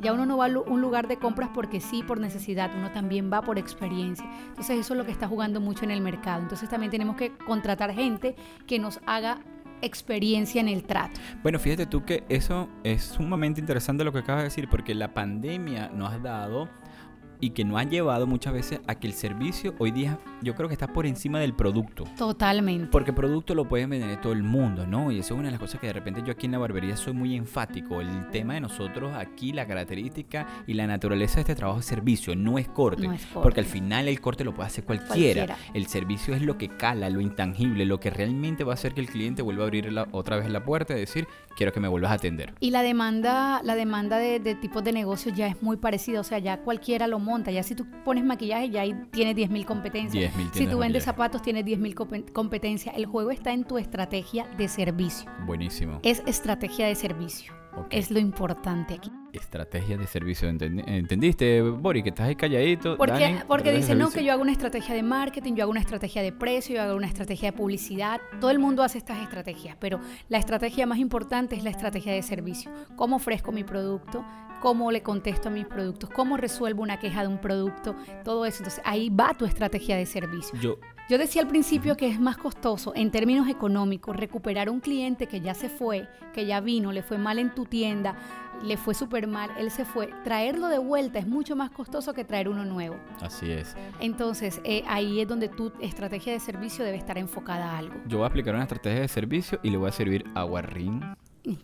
Ya 0.00 0.12
uno 0.12 0.26
no 0.26 0.36
va 0.38 0.46
a 0.46 0.58
un 0.58 0.80
lugar 0.80 1.06
de 1.06 1.16
compras 1.16 1.50
porque 1.54 1.80
sí, 1.80 2.02
por 2.02 2.18
necesidad, 2.18 2.70
uno 2.76 2.90
también 2.90 3.30
va 3.32 3.42
por 3.42 3.58
experiencia. 3.58 4.28
Entonces 4.48 4.80
eso 4.80 4.94
es 4.94 4.98
lo 4.98 5.04
que 5.04 5.12
está 5.12 5.28
jugando 5.28 5.60
mucho 5.60 5.84
en 5.84 5.92
el 5.92 6.00
mercado. 6.00 6.42
Entonces 6.42 6.68
también 6.68 6.90
tenemos 6.90 7.16
que 7.16 7.36
contratar 7.36 7.92
gente 7.92 8.34
que 8.66 8.78
nos 8.80 9.00
haga 9.06 9.38
experiencia 9.80 10.60
en 10.60 10.68
el 10.68 10.84
trato. 10.84 11.20
Bueno, 11.42 11.58
fíjate 11.58 11.86
tú 11.86 12.04
que 12.04 12.24
eso 12.28 12.68
es 12.84 13.02
sumamente 13.02 13.60
interesante 13.60 14.04
lo 14.04 14.12
que 14.12 14.20
acabas 14.20 14.42
de 14.42 14.48
decir, 14.48 14.68
porque 14.68 14.94
la 14.94 15.12
pandemia 15.12 15.88
nos 15.88 16.12
ha 16.12 16.18
dado 16.18 16.68
y 17.42 17.50
que 17.50 17.64
nos 17.64 17.78
ha 17.78 17.84
llevado 17.84 18.26
muchas 18.26 18.54
veces 18.54 18.80
a 18.86 18.94
que 18.94 19.06
el 19.08 19.12
servicio 19.12 19.74
hoy 19.78 19.90
día 19.90 20.18
yo 20.42 20.54
creo 20.54 20.68
que 20.68 20.74
está 20.74 20.86
por 20.86 21.04
encima 21.06 21.40
del 21.40 21.52
producto. 21.54 22.04
Totalmente. 22.16 22.86
Porque 22.90 23.12
producto 23.12 23.54
lo 23.54 23.68
pueden 23.68 23.90
vender 23.90 24.20
todo 24.20 24.32
el 24.32 24.42
mundo, 24.44 24.86
¿no? 24.86 25.10
Y 25.10 25.18
eso 25.18 25.34
es 25.34 25.38
una 25.40 25.48
de 25.48 25.52
las 25.52 25.60
cosas 25.60 25.80
que 25.80 25.88
de 25.88 25.92
repente 25.92 26.22
yo 26.24 26.32
aquí 26.32 26.46
en 26.46 26.52
la 26.52 26.58
barbería 26.58 26.96
soy 26.96 27.12
muy 27.12 27.34
enfático. 27.36 28.00
El 28.00 28.28
tema 28.30 28.54
de 28.54 28.60
nosotros 28.60 29.12
aquí, 29.16 29.52
la 29.52 29.66
característica 29.66 30.46
y 30.66 30.74
la 30.74 30.86
naturaleza 30.86 31.34
de 31.36 31.40
este 31.42 31.54
trabajo 31.56 31.80
es 31.80 31.86
servicio, 31.86 32.36
no 32.36 32.58
es 32.58 32.68
corte. 32.68 33.02
No 33.06 33.12
es 33.12 33.26
corte. 33.26 33.42
Porque 33.42 33.60
al 33.60 33.66
final 33.66 34.06
el 34.08 34.20
corte 34.20 34.44
lo 34.44 34.54
puede 34.54 34.68
hacer 34.68 34.84
cualquiera. 34.84 35.46
Cualquiera. 35.46 35.56
El 35.74 35.86
servicio 35.88 36.34
es 36.36 36.42
lo 36.42 36.56
que 36.58 36.68
cala, 36.68 37.10
lo 37.10 37.20
intangible, 37.20 37.84
lo 37.86 37.98
que 37.98 38.10
realmente 38.10 38.62
va 38.62 38.72
a 38.72 38.74
hacer 38.74 38.94
que 38.94 39.00
el 39.00 39.08
cliente 39.08 39.42
vuelva 39.42 39.64
a 39.64 39.66
abrir 39.66 39.92
la- 39.92 40.06
otra 40.12 40.36
vez 40.36 40.48
la 40.48 40.64
puerta 40.64 40.94
y 40.94 41.00
decir, 41.00 41.26
quiero 41.56 41.72
que 41.72 41.80
me 41.80 41.88
vuelvas 41.88 42.12
a 42.12 42.14
atender. 42.14 42.54
Y 42.60 42.70
la 42.70 42.82
demanda, 42.82 43.60
la 43.64 43.74
demanda 43.74 44.18
de, 44.18 44.38
de 44.38 44.54
tipos 44.54 44.84
de 44.84 44.92
negocios 44.92 45.34
ya 45.36 45.48
es 45.48 45.60
muy 45.60 45.76
parecida, 45.76 46.20
o 46.20 46.24
sea, 46.24 46.38
ya 46.38 46.58
cualquiera 46.60 47.06
lo 47.08 47.18
monta, 47.18 47.31
ya 47.50 47.62
si 47.62 47.74
tú 47.74 47.86
pones 48.04 48.24
maquillaje 48.24 48.70
ya 48.70 48.82
ahí 48.82 48.94
tienes 49.10 49.34
10.000 49.36 49.64
competencias. 49.64 50.32
10.000 50.34 50.52
si 50.52 50.64
tú 50.64 50.70
de 50.70 50.76
vendes 50.76 51.04
zapatos 51.04 51.42
tienes 51.42 51.64
10.000 51.64 51.94
compe- 51.94 52.32
competencias. 52.32 52.94
El 52.96 53.06
juego 53.06 53.30
está 53.30 53.52
en 53.52 53.64
tu 53.64 53.78
estrategia 53.78 54.46
de 54.58 54.68
servicio. 54.68 55.30
Buenísimo. 55.46 56.00
Es 56.02 56.22
estrategia 56.26 56.86
de 56.86 56.94
servicio. 56.94 57.52
Es 57.90 58.10
lo 58.10 58.18
importante 58.18 58.94
aquí. 58.94 59.10
Estrategia 59.32 59.96
de 59.96 60.06
servicio. 60.06 60.48
¿entendi- 60.50 60.84
¿Entendiste, 60.86 61.62
Bori? 61.62 62.02
Que 62.02 62.10
estás 62.10 62.28
ahí 62.28 62.36
calladito. 62.36 62.96
Porque, 62.96 63.12
Dani, 63.20 63.38
porque 63.48 63.72
dicen, 63.72 63.98
no, 63.98 64.10
que 64.10 64.22
yo 64.24 64.32
hago 64.32 64.42
una 64.42 64.52
estrategia 64.52 64.94
de 64.94 65.02
marketing, 65.02 65.54
yo 65.54 65.62
hago 65.62 65.70
una 65.70 65.80
estrategia 65.80 66.22
de 66.22 66.32
precio, 66.32 66.76
yo 66.76 66.82
hago 66.82 66.96
una 66.96 67.06
estrategia 67.06 67.50
de 67.50 67.56
publicidad. 67.56 68.20
Todo 68.40 68.50
el 68.50 68.58
mundo 68.58 68.82
hace 68.82 68.98
estas 68.98 69.20
estrategias, 69.22 69.76
pero 69.80 70.00
la 70.28 70.38
estrategia 70.38 70.86
más 70.86 70.98
importante 70.98 71.56
es 71.56 71.64
la 71.64 71.70
estrategia 71.70 72.12
de 72.12 72.22
servicio. 72.22 72.70
¿Cómo 72.96 73.16
ofrezco 73.16 73.52
mi 73.52 73.64
producto? 73.64 74.24
¿Cómo 74.60 74.92
le 74.92 75.02
contesto 75.02 75.48
a 75.48 75.50
mis 75.50 75.66
productos? 75.66 76.08
¿Cómo 76.10 76.36
resuelvo 76.36 76.82
una 76.82 76.98
queja 77.00 77.22
de 77.22 77.28
un 77.28 77.38
producto? 77.38 77.96
Todo 78.22 78.46
eso. 78.46 78.58
Entonces 78.58 78.80
ahí 78.84 79.10
va 79.10 79.34
tu 79.34 79.44
estrategia 79.44 79.96
de 79.96 80.06
servicio. 80.06 80.56
Yo, 80.60 80.76
Yo 81.08 81.18
decía 81.18 81.42
al 81.42 81.48
principio 81.48 81.96
que 81.96 82.06
es 82.06 82.20
más 82.20 82.36
costoso 82.36 82.92
en 82.94 83.10
términos 83.10 83.48
económicos 83.48 84.16
recuperar 84.16 84.70
un 84.70 84.80
cliente 84.80 85.26
que 85.26 85.40
ya 85.40 85.52
se 85.52 85.68
fue, 85.68 86.08
que 86.32 86.46
ya 86.46 86.60
vino, 86.60 86.92
le 86.92 87.02
fue 87.02 87.18
mal 87.18 87.40
en 87.40 87.52
tu 87.54 87.66
tienda, 87.66 88.14
le 88.62 88.76
fue 88.76 88.94
súper 88.94 89.26
mal, 89.26 89.50
él 89.58 89.72
se 89.72 89.84
fue. 89.84 90.10
Traerlo 90.22 90.68
de 90.68 90.78
vuelta 90.78 91.18
es 91.18 91.26
mucho 91.26 91.56
más 91.56 91.70
costoso 91.70 92.14
que 92.14 92.24
traer 92.24 92.48
uno 92.48 92.64
nuevo. 92.64 92.96
Así 93.20 93.50
es. 93.50 93.76
Entonces, 93.98 94.60
eh, 94.64 94.84
ahí 94.86 95.20
es 95.20 95.26
donde 95.26 95.48
tu 95.48 95.72
estrategia 95.80 96.32
de 96.32 96.40
servicio 96.40 96.84
debe 96.84 96.98
estar 96.98 97.18
enfocada 97.18 97.72
a 97.72 97.78
algo. 97.78 97.94
Yo 98.06 98.18
voy 98.18 98.24
a 98.24 98.28
aplicar 98.28 98.54
una 98.54 98.62
estrategia 98.62 99.00
de 99.00 99.08
servicio 99.08 99.58
y 99.62 99.70
le 99.70 99.78
voy 99.78 99.88
a 99.88 99.92
servir 99.92 100.24
agua 100.34 100.62
rin. 100.62 101.02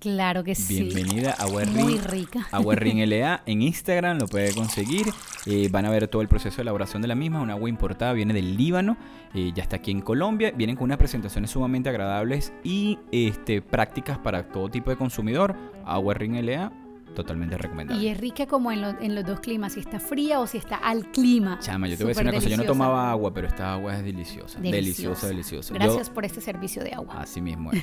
Claro 0.00 0.42
que 0.42 0.56
sí. 0.56 0.82
Bienvenida 0.82 1.36
a 1.38 1.44
Agua 1.44 1.62
Muy 1.66 1.98
rica. 1.98 2.48
Rin 2.74 3.08
LA 3.08 3.42
en 3.46 3.62
Instagram 3.62 4.18
lo 4.18 4.26
puede 4.26 4.52
conseguir. 4.52 5.06
Eh, 5.46 5.68
van 5.70 5.86
a 5.86 5.90
ver 5.90 6.08
todo 6.08 6.20
el 6.20 6.26
proceso 6.28 6.56
de 6.56 6.62
elaboración 6.62 7.00
de 7.00 7.06
la 7.08 7.14
misma. 7.14 7.40
Un 7.40 7.50
agua 7.50 7.68
importada 7.68 8.12
viene 8.12 8.34
del 8.34 8.56
Líbano. 8.56 8.96
eh, 9.34 9.52
ya 9.54 9.62
está 9.62 9.76
aquí 9.76 9.92
en 9.92 10.00
Colombia. 10.00 10.50
Vienen 10.50 10.74
con 10.74 10.86
unas 10.86 10.98
presentaciones 10.98 11.50
sumamente 11.52 11.88
agradables 11.90 12.52
y 12.64 12.98
este, 13.12 13.62
prácticas 13.62 14.18
para 14.18 14.48
todo 14.48 14.68
tipo 14.68 14.90
de 14.90 14.96
consumidor. 14.96 15.54
Agua 15.84 16.14
Rin 16.14 16.44
LA, 16.44 16.72
totalmente 17.14 17.56
recomendable. 17.56 18.02
Y 18.02 18.08
es 18.08 18.18
rica 18.18 18.46
como 18.46 18.72
en, 18.72 18.82
lo- 18.82 19.00
en 19.00 19.14
los 19.14 19.24
dos 19.24 19.38
climas, 19.38 19.74
si 19.74 19.80
está 19.80 20.00
fría 20.00 20.40
o 20.40 20.48
si 20.48 20.58
está 20.58 20.74
al 20.76 21.08
clima. 21.12 21.56
Chama, 21.60 21.86
yo 21.86 21.96
te 21.96 22.02
voy 22.02 22.10
a 22.10 22.14
decir 22.14 22.26
una 22.28 22.34
cosa. 22.34 22.48
Yo 22.48 22.56
no 22.56 22.64
tomaba 22.64 23.10
agua, 23.12 23.32
pero 23.32 23.46
esta 23.46 23.74
agua 23.74 23.96
es 23.96 24.02
deliciosa. 24.04 24.58
Deliciosa, 24.58 25.28
Deliciosa. 25.28 25.28
deliciosa. 25.28 25.74
Yo- 25.74 25.78
Gracias 25.78 26.10
por 26.10 26.24
este 26.24 26.40
servicio 26.40 26.82
de 26.82 26.94
agua. 26.94 27.14
Así 27.20 27.40
mismo 27.40 27.70
es. 27.70 27.80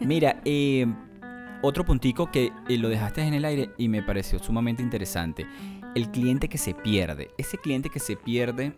Mira, 0.00 0.40
eh, 0.44 0.86
otro 1.62 1.84
puntico 1.84 2.30
que 2.30 2.52
eh, 2.68 2.78
lo 2.78 2.88
dejaste 2.88 3.22
en 3.22 3.34
el 3.34 3.44
aire 3.44 3.70
y 3.78 3.88
me 3.88 4.02
pareció 4.02 4.38
sumamente 4.38 4.82
interesante. 4.82 5.46
El 5.94 6.10
cliente 6.10 6.48
que 6.48 6.58
se 6.58 6.74
pierde. 6.74 7.30
Ese 7.38 7.58
cliente 7.58 7.90
que 7.90 8.00
se 8.00 8.16
pierde, 8.16 8.74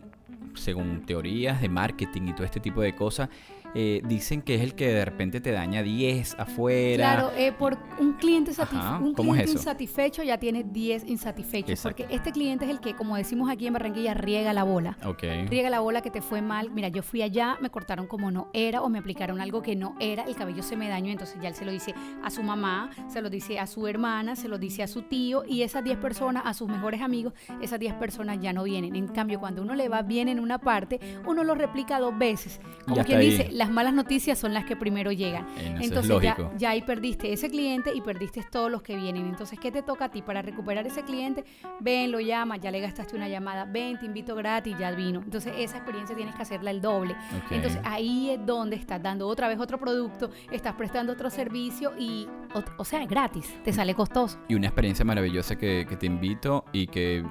según 0.59 1.05
teorías 1.05 1.61
de 1.61 1.69
marketing 1.69 2.29
y 2.29 2.33
todo 2.33 2.45
este 2.45 2.59
tipo 2.59 2.81
de 2.81 2.95
cosas, 2.95 3.29
eh, 3.75 4.01
dicen 4.05 4.41
que 4.41 4.55
es 4.55 4.61
el 4.61 4.73
que 4.73 4.87
de 4.87 5.05
repente 5.05 5.41
te 5.41 5.51
daña 5.51 5.83
10 5.83 6.39
afuera. 6.39 7.13
Claro, 7.13 7.31
eh, 7.37 7.51
por 7.51 7.77
un 7.99 8.13
cliente, 8.13 8.51
Ajá, 8.57 8.97
un 8.97 9.13
¿cómo 9.13 9.35
es 9.35 9.43
cliente 9.43 9.59
insatisfecho 9.59 10.23
ya 10.23 10.37
tiene 10.39 10.63
10 10.63 11.05
insatisfechos. 11.05 11.69
Exacto. 11.69 12.03
Porque 12.03 12.15
este 12.15 12.31
cliente 12.31 12.65
es 12.65 12.71
el 12.71 12.79
que, 12.79 12.95
como 12.95 13.15
decimos 13.15 13.49
aquí 13.49 13.67
en 13.67 13.73
Barranquilla, 13.73 14.13
riega 14.15 14.53
la 14.53 14.63
bola. 14.63 14.97
Riega 15.21 15.69
la 15.69 15.81
bola 15.81 16.01
que 16.01 16.09
te 16.09 16.21
fue 16.21 16.41
mal. 16.41 16.71
Mira, 16.71 16.87
yo 16.87 17.03
fui 17.03 17.21
allá, 17.21 17.57
me 17.61 17.69
cortaron 17.69 18.07
como 18.07 18.31
no 18.31 18.49
era 18.53 18.81
o 18.81 18.89
me 18.89 18.99
aplicaron 18.99 19.39
algo 19.39 19.61
que 19.61 19.75
no 19.75 19.95
era, 19.99 20.23
el 20.23 20.35
cabello 20.35 20.63
se 20.63 20.75
me 20.75 20.89
dañó, 20.89 21.11
entonces 21.11 21.37
ya 21.41 21.49
él 21.49 21.55
se 21.55 21.65
lo 21.65 21.71
dice 21.71 21.93
a 22.23 22.29
su 22.29 22.41
mamá, 22.41 22.89
se 23.07 23.21
lo 23.21 23.29
dice 23.29 23.59
a 23.59 23.67
su 23.67 23.87
hermana, 23.87 24.35
se 24.35 24.47
lo 24.47 24.57
dice 24.57 24.83
a 24.83 24.87
su 24.87 25.03
tío 25.03 25.43
y 25.47 25.61
esas 25.61 25.83
10 25.83 25.97
personas, 25.97 26.43
a 26.45 26.53
sus 26.53 26.67
mejores 26.67 27.01
amigos, 27.01 27.33
esas 27.61 27.79
10 27.79 27.93
personas 27.95 28.39
ya 28.41 28.51
no 28.51 28.63
vienen. 28.63 28.95
En 28.95 29.07
cambio, 29.07 29.39
cuando 29.39 29.61
uno 29.61 29.75
le 29.75 29.89
va 29.89 30.01
bien 30.01 30.27
en 30.27 30.39
una 30.39 30.48
parte, 30.57 30.99
uno 31.25 31.43
lo 31.43 31.55
replica 31.55 31.99
dos 31.99 32.17
veces. 32.17 32.59
Como 32.85 33.03
quien 33.03 33.19
ahí. 33.19 33.29
dice, 33.29 33.49
las 33.51 33.69
malas 33.69 33.93
noticias 33.93 34.39
son 34.39 34.53
las 34.53 34.65
que 34.65 34.75
primero 34.75 35.11
llegan. 35.11 35.45
Entonces 35.79 36.21
ya, 36.21 36.35
ya 36.57 36.71
ahí 36.71 36.81
perdiste 36.81 37.31
ese 37.31 37.49
cliente 37.49 37.93
y 37.93 38.01
perdiste 38.01 38.43
todos 38.49 38.71
los 38.71 38.81
que 38.81 38.95
vienen. 38.95 39.27
Entonces, 39.27 39.59
¿qué 39.59 39.71
te 39.71 39.81
toca 39.81 40.05
a 40.05 40.09
ti 40.09 40.21
para 40.21 40.41
recuperar 40.41 40.85
ese 40.87 41.03
cliente? 41.03 41.43
Ven, 41.79 42.11
lo 42.11 42.19
llamas, 42.19 42.59
ya 42.59 42.71
le 42.71 42.79
gastaste 42.79 43.15
una 43.15 43.27
llamada, 43.27 43.65
ven, 43.65 43.99
te 43.99 44.05
invito 44.05 44.35
gratis, 44.35 44.77
ya 44.77 44.91
vino. 44.91 45.21
Entonces, 45.23 45.53
esa 45.57 45.77
experiencia 45.77 46.15
tienes 46.15 46.35
que 46.35 46.41
hacerla 46.41 46.71
el 46.71 46.81
doble. 46.81 47.15
Entonces, 47.51 47.79
ahí 47.83 48.31
es 48.31 48.45
donde 48.45 48.75
estás 48.75 49.01
dando 49.01 49.27
otra 49.27 49.47
vez 49.47 49.59
otro 49.59 49.79
producto, 49.79 50.31
estás 50.51 50.73
prestando 50.73 51.13
otro 51.13 51.29
servicio 51.29 51.93
y, 51.97 52.27
o, 52.53 52.63
o 52.77 52.85
sea, 52.85 53.05
gratis, 53.05 53.53
te 53.63 53.73
sale 53.73 53.93
costoso. 53.93 54.39
Y 54.47 54.55
una 54.55 54.67
experiencia 54.67 55.05
maravillosa 55.05 55.57
que, 55.57 55.85
que 55.87 55.95
te 55.95 56.05
invito 56.05 56.65
y 56.71 56.87
que, 56.87 57.23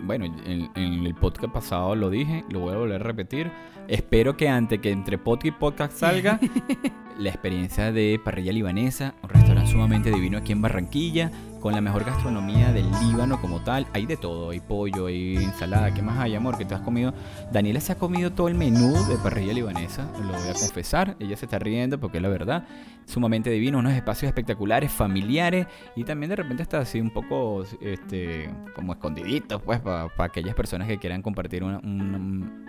bueno, 0.00 0.24
en, 0.24 0.70
en 0.74 1.06
el 1.06 1.14
podcast 1.14 1.52
pasado 1.52 1.94
lo 1.94 2.10
dije, 2.10 2.44
lo 2.50 2.60
voy 2.60 2.74
a 2.74 2.78
volver 2.78 3.00
a 3.00 3.04
repetir. 3.04 3.50
Espero 3.88 4.36
que 4.36 4.48
antes 4.48 4.80
que 4.80 4.90
entre 4.90 5.16
podcast 5.18 5.46
y 5.46 5.50
podcast 5.52 5.96
salga, 5.96 6.40
la 7.18 7.28
experiencia 7.28 7.92
de 7.92 8.20
Parrilla 8.22 8.52
Libanesa, 8.52 9.14
un 9.22 9.28
restaurante 9.28 9.70
sumamente 9.70 10.10
divino 10.10 10.38
aquí 10.38 10.52
en 10.52 10.60
Barranquilla, 10.60 11.30
con 11.66 11.74
la 11.74 11.80
mejor 11.80 12.04
gastronomía 12.04 12.72
del 12.72 12.88
Líbano 13.02 13.40
como 13.40 13.60
tal. 13.60 13.88
Hay 13.92 14.06
de 14.06 14.16
todo, 14.16 14.50
hay 14.50 14.60
pollo, 14.60 15.06
hay 15.06 15.34
ensalada. 15.34 15.92
¿Qué 15.92 16.00
más 16.00 16.16
hay, 16.20 16.36
amor? 16.36 16.56
que 16.56 16.64
te 16.64 16.76
has 16.76 16.80
comido? 16.80 17.12
Daniela 17.50 17.80
se 17.80 17.90
ha 17.90 17.98
comido 17.98 18.30
todo 18.30 18.46
el 18.46 18.54
menú 18.54 18.92
de 19.08 19.16
Parrilla 19.16 19.52
Libanesa, 19.52 20.08
lo 20.22 20.28
voy 20.28 20.48
a 20.48 20.52
confesar. 20.52 21.16
Ella 21.18 21.36
se 21.36 21.46
está 21.46 21.58
riendo 21.58 21.98
porque 21.98 22.18
es 22.18 22.22
la 22.22 22.28
verdad. 22.28 22.68
Sumamente 23.04 23.50
divino, 23.50 23.80
unos 23.80 23.94
espacios 23.94 24.28
espectaculares, 24.28 24.92
familiares 24.92 25.66
y 25.96 26.04
también 26.04 26.30
de 26.30 26.36
repente 26.36 26.62
está 26.62 26.78
así 26.78 27.00
un 27.00 27.10
poco 27.10 27.64
este, 27.80 28.48
como 28.76 28.92
escondiditos, 28.92 29.60
pues, 29.60 29.80
para 29.80 30.08
aquellas 30.18 30.54
personas 30.54 30.86
que 30.86 30.98
quieran 30.98 31.20
compartir 31.20 31.64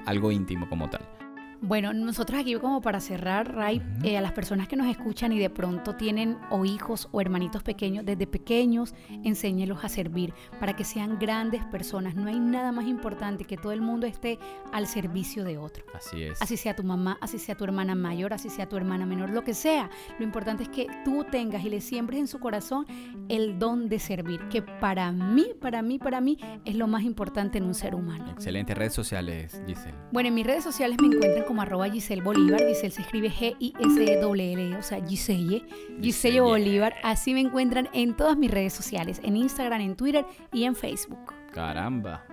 algo 0.07 0.31
íntimo 0.31 0.67
como 0.69 0.89
tal. 0.89 1.26
Bueno, 1.61 1.91
nosotros 1.93 2.39
aquí 2.39 2.53
como 2.55 2.81
para 2.81 2.99
cerrar, 2.99 3.55
Ray, 3.55 3.81
eh, 4.03 4.17
a 4.17 4.21
las 4.21 4.31
personas 4.31 4.67
que 4.67 4.75
nos 4.75 4.87
escuchan 4.87 5.31
y 5.31 5.39
de 5.39 5.49
pronto 5.49 5.95
tienen 5.95 6.37
o 6.51 6.65
hijos 6.65 7.09
o 7.11 7.19
hermanitos 7.19 7.63
pequeños, 7.63 8.05
desde 8.05 8.27
pequeños 8.27 8.93
enséñelos 9.23 9.83
a 9.83 9.89
servir 9.89 10.33
para 10.59 10.75
que 10.75 10.83
sean 10.83 11.17
grandes 11.17 11.65
personas. 11.65 12.15
No 12.15 12.27
hay 12.27 12.39
nada 12.39 12.71
más 12.71 12.85
importante 12.85 13.45
que 13.45 13.57
todo 13.57 13.71
el 13.71 13.81
mundo 13.81 14.05
esté 14.05 14.37
al 14.71 14.85
servicio 14.85 15.43
de 15.43 15.57
otro. 15.57 15.83
Así 15.95 16.23
es. 16.23 16.41
Así 16.41 16.57
sea 16.57 16.75
tu 16.75 16.83
mamá, 16.83 17.17
así 17.21 17.39
sea 17.39 17.55
tu 17.55 17.63
hermana 17.63 17.95
mayor, 17.95 18.33
así 18.33 18.49
sea 18.49 18.69
tu 18.69 18.77
hermana 18.77 19.05
menor, 19.05 19.31
lo 19.31 19.43
que 19.43 19.55
sea. 19.55 19.89
Lo 20.19 20.25
importante 20.25 20.63
es 20.63 20.69
que 20.69 20.87
tú 21.03 21.25
tengas 21.29 21.65
y 21.65 21.69
le 21.69 21.81
siembres 21.81 22.19
en 22.19 22.27
su 22.27 22.39
corazón 22.39 22.85
el 23.29 23.57
don 23.57 23.89
de 23.89 23.99
servir, 23.99 24.41
que 24.49 24.61
para 24.61 25.11
mí, 25.11 25.47
para 25.59 25.81
mí, 25.81 25.97
para 25.97 26.21
mí 26.21 26.37
es 26.65 26.75
lo 26.75 26.87
más 26.87 27.03
importante 27.03 27.57
en 27.57 27.63
un 27.63 27.73
ser 27.73 27.95
humano. 27.95 28.31
Excelentes 28.31 28.77
redes 28.77 28.93
sociales, 28.93 29.59
Giselle. 29.65 29.95
Bueno, 30.11 30.29
en 30.29 30.35
mis 30.35 30.45
redes 30.45 30.63
sociales 30.63 30.97
me 31.01 31.07
encuentran 31.07 31.46
como 31.47 31.61
arroba 31.61 31.89
Giselle 31.89 32.21
Bolívar. 32.21 32.59
Giselle 32.59 32.91
se 32.91 33.01
escribe 33.01 33.29
G-I-S-E-L-L, 33.29 34.75
o 34.75 34.81
sea, 34.83 35.03
Giselle. 35.05 35.63
Giselle. 36.01 36.41
Bolívar. 36.41 36.93
Así 37.03 37.33
me 37.33 37.39
encuentran 37.39 37.89
en 37.93 38.15
todas 38.15 38.37
mis 38.37 38.51
redes 38.51 38.73
sociales, 38.73 39.19
en 39.23 39.35
Instagram, 39.37 39.81
en 39.81 39.95
Twitter 39.95 40.25
y 40.53 40.65
en 40.65 40.75
Facebook. 40.75 41.33
Caramba. 41.53 42.23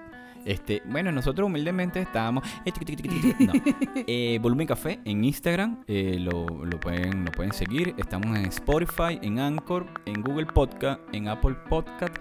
Este, 0.44 0.82
bueno, 0.84 1.10
nosotros 1.10 1.46
humildemente 1.46 2.00
estábamos. 2.00 2.44
eh, 2.66 3.34
no. 3.38 3.52
Eh, 4.06 4.38
Volumen 4.42 4.66
Café 4.66 5.00
en 5.06 5.24
Instagram. 5.24 5.82
eh, 5.86 6.18
lo, 6.20 6.44
lo 6.46 6.78
pueden, 6.80 7.24
lo 7.24 7.32
pueden 7.32 7.52
seguir. 7.54 7.94
Estamos 7.96 8.36
en 8.36 8.44
Spotify, 8.46 9.18
en 9.22 9.38
Anchor, 9.38 9.86
en 10.04 10.20
Google 10.20 10.44
Podcast, 10.46 11.00
en 11.12 11.28
Apple 11.28 11.54
Podcast. 11.70 12.14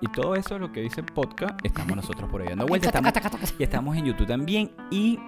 Y 0.00 0.08
todo 0.08 0.34
eso, 0.34 0.58
lo 0.58 0.72
que 0.72 0.80
dice 0.80 1.02
podcast, 1.02 1.58
estamos 1.64 1.96
nosotros 1.96 2.28
por 2.28 2.42
ahí 2.42 2.48
dando 2.48 2.66
vueltas. 2.68 2.92
Estamos, 2.92 3.54
y 3.58 3.62
estamos 3.62 3.96
en 3.96 4.04
YouTube 4.06 4.26
también. 4.26 4.70
Y 4.90 5.18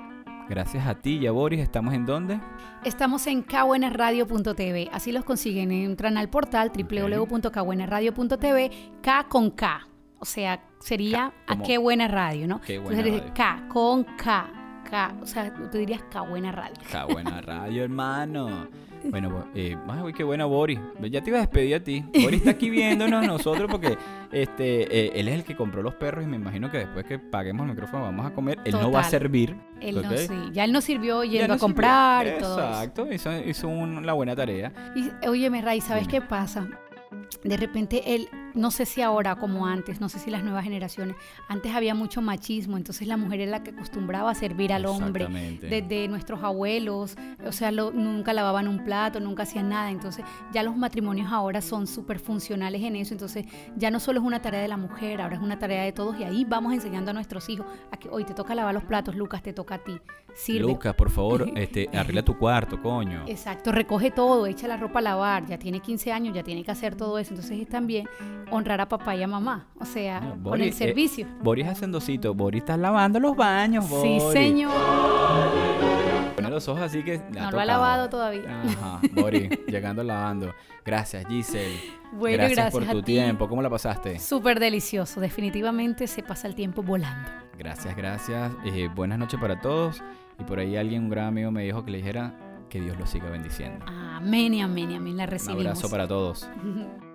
gracias 0.48 0.86
a 0.86 0.94
ti 0.96 1.18
y 1.18 1.26
a 1.26 1.32
Boris, 1.32 1.60
¿estamos 1.60 1.94
en 1.94 2.06
dónde? 2.06 2.40
Estamos 2.84 3.26
en 3.26 3.42
kbuenasradio.tv. 3.42 4.90
Así 4.92 5.12
los 5.12 5.24
consiguen. 5.24 5.70
Entran 5.72 6.16
al 6.16 6.28
portal 6.28 6.70
www.kbuenasradio.tv. 6.74 8.70
K 9.02 9.26
con 9.28 9.50
K. 9.50 9.86
O 10.20 10.24
sea, 10.24 10.62
sería 10.80 11.32
K, 11.46 11.54
a 11.54 11.62
qué 11.62 11.78
buena 11.78 12.08
radio, 12.08 12.48
¿no? 12.48 12.60
Qué 12.60 12.78
buena 12.78 13.00
Entonces, 13.00 13.20
radio. 13.22 13.34
K 13.34 13.68
con 13.68 14.04
K. 14.04 14.50
K. 14.88 15.14
O 15.20 15.26
sea, 15.26 15.52
tú 15.54 15.78
dirías 15.78 16.02
K 16.10 16.22
buena 16.22 16.52
radio. 16.52 16.76
Qué 16.90 17.12
buena 17.12 17.40
radio, 17.42 17.84
hermano. 17.84 18.68
Bueno, 19.04 19.46
eh, 19.54 19.76
ay, 19.88 20.12
qué 20.12 20.24
buena 20.24 20.44
Boris. 20.44 20.78
Ya 21.10 21.22
te 21.22 21.30
iba 21.30 21.38
a 21.38 21.42
despedir 21.42 21.74
a 21.76 21.80
ti. 21.80 22.04
Boris 22.22 22.40
está 22.40 22.50
aquí 22.50 22.70
viéndonos 22.70 23.26
nosotros 23.26 23.70
porque 23.70 23.96
este, 24.32 25.06
eh, 25.06 25.12
él 25.14 25.28
es 25.28 25.34
el 25.34 25.44
que 25.44 25.56
compró 25.56 25.82
los 25.82 25.94
perros 25.94 26.24
y 26.24 26.26
me 26.26 26.36
imagino 26.36 26.70
que 26.70 26.78
después 26.78 27.04
que 27.06 27.18
paguemos 27.18 27.64
el 27.64 27.70
micrófono 27.72 28.02
vamos 28.04 28.26
a 28.26 28.34
comer. 28.34 28.58
Él 28.64 28.72
no 28.72 28.90
va 28.90 29.00
a 29.00 29.04
servir. 29.04 29.56
Él 29.80 30.02
no, 30.02 30.16
sí. 30.16 30.28
Ya 30.52 30.64
él 30.64 30.72
nos 30.72 30.84
sirvió 30.84 31.22
yendo 31.24 31.48
no 31.48 31.54
a 31.54 31.58
comprar 31.58 32.24
sirvió. 32.26 32.38
y 32.38 32.42
todo. 32.42 32.58
Exacto, 32.68 33.12
hizo, 33.12 33.38
hizo 33.46 33.68
un- 33.68 34.04
la 34.04 34.12
buena 34.12 34.34
tarea. 34.34 34.72
Y 34.94 35.10
óyeme, 35.28 35.62
Ray, 35.62 35.80
¿sabes 35.80 36.08
Dime. 36.08 36.20
qué 36.20 36.26
pasa? 36.26 36.68
De 37.44 37.56
repente 37.56 38.14
él, 38.14 38.28
no 38.58 38.70
sé 38.70 38.84
si 38.86 39.00
ahora 39.00 39.36
como 39.36 39.66
antes, 39.66 40.00
no 40.00 40.08
sé 40.08 40.18
si 40.18 40.30
las 40.30 40.42
nuevas 40.42 40.64
generaciones, 40.64 41.16
antes 41.48 41.72
había 41.74 41.94
mucho 41.94 42.20
machismo, 42.20 42.76
entonces 42.76 43.06
la 43.08 43.16
mujer 43.16 43.40
era 43.40 43.50
la 43.52 43.62
que 43.62 43.70
acostumbraba 43.70 44.30
a 44.30 44.34
servir 44.34 44.72
al 44.72 44.84
hombre. 44.86 45.24
Exactamente. 45.24 45.66
Desde 45.68 46.08
nuestros 46.08 46.42
abuelos, 46.42 47.16
o 47.46 47.52
sea, 47.52 47.70
lo- 47.70 47.92
nunca 47.92 48.32
lavaban 48.32 48.68
un 48.68 48.84
plato, 48.84 49.20
nunca 49.20 49.44
hacían 49.44 49.68
nada. 49.68 49.90
Entonces, 49.90 50.24
ya 50.52 50.62
los 50.62 50.76
matrimonios 50.76 51.30
ahora 51.32 51.60
son 51.60 51.86
súper 51.86 52.18
funcionales 52.18 52.82
en 52.82 52.96
eso. 52.96 53.14
Entonces, 53.14 53.46
ya 53.76 53.90
no 53.90 54.00
solo 54.00 54.20
es 54.20 54.26
una 54.26 54.42
tarea 54.42 54.60
de 54.60 54.68
la 54.68 54.76
mujer, 54.76 55.20
ahora 55.20 55.36
es 55.36 55.42
una 55.42 55.58
tarea 55.58 55.84
de 55.84 55.92
todos. 55.92 56.18
Y 56.18 56.24
ahí 56.24 56.44
vamos 56.44 56.72
enseñando 56.72 57.10
a 57.12 57.14
nuestros 57.14 57.48
hijos 57.48 57.66
a 57.92 57.96
que 57.96 58.08
hoy 58.10 58.24
te 58.24 58.34
toca 58.34 58.54
lavar 58.54 58.74
los 58.74 58.84
platos, 58.84 59.14
Lucas, 59.14 59.42
te 59.42 59.52
toca 59.52 59.76
a 59.76 59.78
ti. 59.78 59.98
Sirve. 60.34 60.68
Lucas, 60.68 60.94
por 60.94 61.10
favor, 61.10 61.48
este, 61.56 61.88
arregla 61.96 62.22
tu 62.22 62.36
cuarto, 62.36 62.80
coño. 62.82 63.24
Exacto, 63.26 63.72
recoge 63.72 64.10
todo, 64.10 64.46
echa 64.46 64.68
la 64.68 64.76
ropa 64.76 64.98
a 64.98 65.02
lavar, 65.02 65.46
ya 65.46 65.58
tiene 65.58 65.80
15 65.80 66.12
años, 66.12 66.34
ya 66.34 66.42
tiene 66.42 66.62
que 66.64 66.70
hacer 66.70 66.94
todo 66.96 67.18
eso. 67.18 67.30
Entonces 67.30 67.60
es 67.60 67.68
también 67.68 68.06
honrar 68.50 68.80
a 68.80 68.88
papá 68.88 69.14
y 69.16 69.22
a 69.22 69.26
mamá, 69.28 69.66
o 69.80 69.84
sea, 69.84 70.20
No, 70.20 70.50
con 70.50 70.60
el 70.60 70.68
eh, 70.68 70.72
servicio. 70.72 71.26
Boris 71.42 71.66
hacendocito. 71.66 72.34
Boris 72.34 72.62
está 72.62 72.76
lavando 72.76 73.20
los 73.20 73.36
baños, 73.36 73.84
sí, 73.86 73.90
Boris. 73.90 74.22
señor. 74.32 74.72
Pone 76.36 76.50
los 76.50 76.68
ojos 76.68 76.82
así 76.82 77.02
que. 77.02 77.18
No 77.30 77.50
lo 77.50 77.60
ha 77.60 77.64
lavado 77.64 78.08
todavía. 78.08 78.62
Ajá, 78.62 79.00
Boris, 79.12 79.50
llegando 79.66 80.02
lavando. 80.02 80.54
Gracias, 80.84 81.26
Giselle. 81.26 81.78
Bueno, 82.12 82.36
gracias, 82.38 82.56
gracias 82.56 82.72
por 82.72 82.82
a 82.84 82.92
tu 82.92 82.98
ti. 83.02 83.12
tiempo. 83.12 83.48
¿Cómo 83.48 83.60
la 83.62 83.68
pasaste? 83.70 84.18
Súper 84.18 84.60
delicioso, 84.60 85.20
definitivamente 85.20 86.06
se 86.06 86.22
pasa 86.22 86.46
el 86.48 86.54
tiempo 86.54 86.82
volando. 86.82 87.28
Gracias, 87.58 87.96
gracias. 87.96 88.52
Eh, 88.64 88.88
buenas 88.94 89.18
noches 89.18 89.38
para 89.40 89.60
todos. 89.60 90.00
Y 90.38 90.44
por 90.44 90.58
ahí 90.60 90.76
alguien, 90.76 91.04
un 91.04 91.10
gran 91.10 91.26
amigo, 91.26 91.50
me 91.50 91.64
dijo 91.64 91.84
que 91.84 91.90
le 91.90 91.98
dijera 91.98 92.32
que 92.70 92.80
Dios 92.80 92.96
los 92.98 93.10
siga 93.10 93.28
bendiciendo. 93.30 93.84
Amén 93.88 94.54
y 94.54 94.60
amén 94.62 94.90
y 94.92 94.94
amén, 94.96 95.16
la 95.16 95.24
Un 95.24 95.30
recibimos. 95.30 95.64
abrazo 95.66 95.90
para 95.90 96.06
todos. 96.06 96.48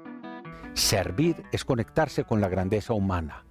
Servir 0.74 1.44
es 1.52 1.66
conectarse 1.66 2.24
con 2.24 2.42
la 2.42 2.50
grandeza 2.50 2.94
humana 2.94 3.46